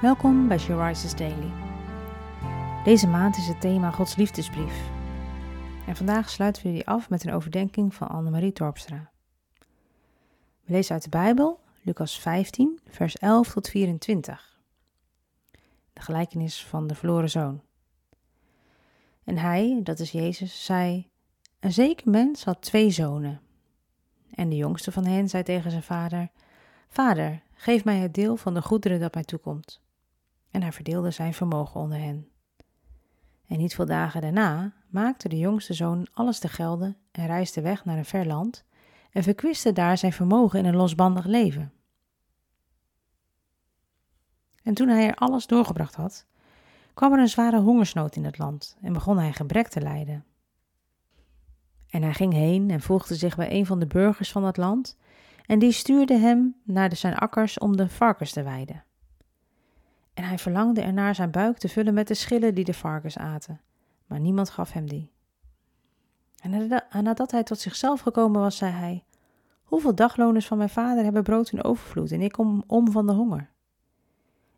[0.00, 1.52] Welkom bij She Daily.
[2.84, 4.90] Deze maand is het thema Gods liefdesbrief.
[5.86, 9.10] En vandaag sluiten we die af met een overdenking van Annemarie Dorpstra.
[10.64, 14.58] We lezen uit de Bijbel, Lucas 15, vers 11 tot 24.
[15.92, 17.62] De gelijkenis van de verloren zoon.
[19.24, 21.10] En hij, dat is Jezus, zei:
[21.60, 23.40] Een zeker mens had twee zonen.
[24.30, 26.30] En de jongste van hen zei tegen zijn vader:
[26.88, 29.86] Vader, geef mij het deel van de goederen dat mij toekomt.
[30.50, 32.28] En hij verdeelde zijn vermogen onder hen.
[33.46, 37.84] En niet veel dagen daarna maakte de jongste zoon alles te gelden en reisde weg
[37.84, 38.64] naar een ver land
[39.10, 41.72] en verkwiste daar zijn vermogen in een losbandig leven.
[44.62, 46.26] En toen hij er alles doorgebracht had,
[46.94, 50.24] kwam er een zware hongersnood in het land en begon hij gebrek te lijden.
[51.88, 54.96] En hij ging heen en voegde zich bij een van de burgers van het land,
[55.46, 58.84] en die stuurde hem naar de zijn akkers om de varkens te weiden.
[60.18, 63.60] En hij verlangde ernaar zijn buik te vullen met de schillen die de varkens aten,
[64.06, 65.12] maar niemand gaf hem die.
[66.40, 69.04] En nadat hij tot zichzelf gekomen was, zei hij:
[69.62, 73.12] Hoeveel dagloners van mijn vader hebben brood in overvloed en ik kom om van de
[73.12, 73.50] honger?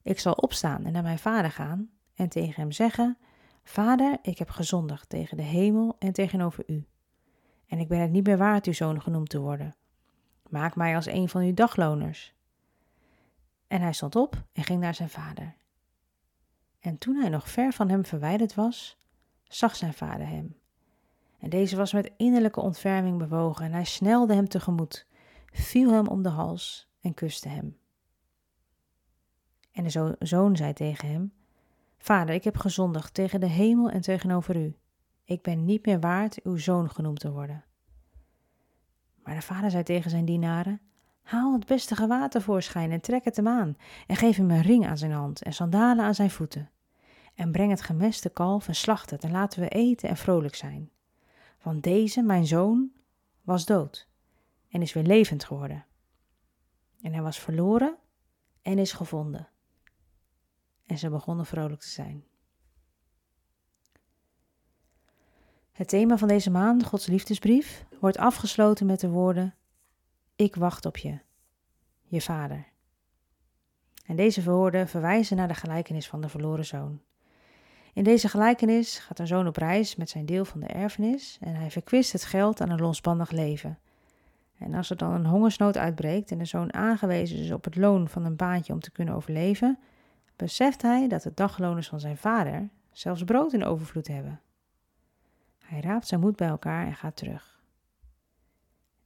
[0.03, 3.19] Ik zal opstaan en naar mijn vader gaan en tegen hem zeggen:
[3.63, 6.87] Vader, ik heb gezondigd tegen de hemel en tegenover u.
[7.67, 9.75] En ik ben het niet meer waard uw zoon genoemd te worden.
[10.49, 12.35] Maak mij als een van uw dagloners.
[13.71, 15.55] En hij stond op en ging naar zijn vader.
[16.81, 18.99] En toen hij nog ver van hem verwijderd was,
[19.45, 20.57] zag zijn vader hem.
[21.39, 25.07] En deze was met innerlijke ontferming bewogen en hij snelde hem tegemoet,
[25.53, 27.79] viel hem om de hals en kuste hem.
[29.73, 31.33] En de zoon zei tegen hem:
[31.99, 34.77] Vader, ik heb gezondigd tegen de hemel en tegenover u.
[35.25, 37.65] Ik ben niet meer waard uw zoon genoemd te worden.
[39.23, 40.81] Maar de vader zei tegen zijn dienaren:
[41.31, 43.77] Haal het beste gewaad tevoorschijn en trek het hem aan,
[44.07, 46.71] en geef hem een ring aan zijn hand en sandalen aan zijn voeten.
[47.35, 50.91] En breng het gemeste kalf en slacht het, en laten we eten en vrolijk zijn.
[51.63, 52.93] Want deze, mijn zoon,
[53.43, 54.09] was dood
[54.69, 55.87] en is weer levend geworden.
[57.03, 57.97] En hij was verloren
[58.63, 59.49] en is gevonden.
[60.87, 62.25] En ze begonnen vrolijk te zijn.
[65.73, 69.55] Het thema van deze maand, Gods liefdesbrief, wordt afgesloten met de woorden:
[70.41, 71.19] Ik wacht op je,
[72.03, 72.67] je vader.
[74.07, 77.01] En deze woorden verwijzen naar de gelijkenis van de verloren zoon.
[77.93, 81.55] In deze gelijkenis gaat een zoon op reis met zijn deel van de erfenis en
[81.55, 83.79] hij verkwist het geld aan een losbandig leven.
[84.59, 88.09] En als er dan een hongersnood uitbreekt en de zoon aangewezen is op het loon
[88.09, 89.79] van een baantje om te kunnen overleven,
[90.37, 94.41] beseft hij dat de dagloners van zijn vader zelfs brood in overvloed hebben.
[95.59, 97.60] Hij raapt zijn moed bij elkaar en gaat terug.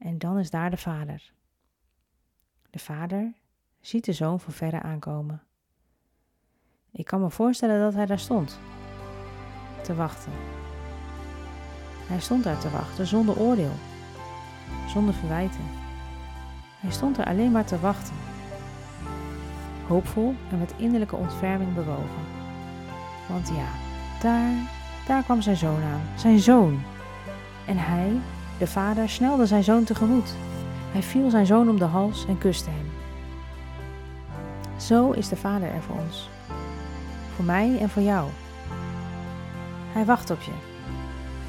[0.04, 1.32] En dan is daar de vader.
[2.70, 3.32] De vader
[3.81, 5.42] ziet de zoon van verre aankomen.
[6.91, 8.59] Ik kan me voorstellen dat hij daar stond,
[9.82, 10.32] te wachten.
[12.06, 13.75] Hij stond daar te wachten zonder oordeel,
[14.88, 15.64] zonder verwijten.
[16.81, 18.16] Hij stond er alleen maar te wachten,
[19.87, 22.25] hoopvol en met innerlijke ontferming bewogen.
[23.28, 23.69] Want ja,
[24.20, 24.53] daar
[25.06, 26.82] daar kwam zijn zoon aan, zijn zoon.
[27.66, 28.20] En hij,
[28.59, 30.34] de vader, snelde zijn zoon tegemoet.
[30.92, 32.91] Hij viel zijn zoon om de hals en kuste hem.
[34.81, 36.28] Zo is de vader er voor ons.
[37.34, 38.31] Voor mij en voor jou.
[39.93, 40.53] Hij wacht op je,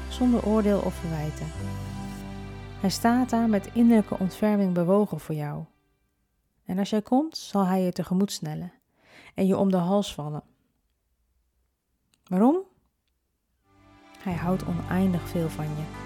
[0.08, 1.46] zonder oordeel of verwijten.
[2.80, 5.64] Hij staat daar met innerlijke ontferming bewogen voor jou.
[6.64, 8.72] En als jij komt, zal hij je tegemoet snellen
[9.34, 10.42] en je om de hals vallen.
[12.26, 12.56] Waarom?
[14.18, 16.05] Hij houdt oneindig veel van je.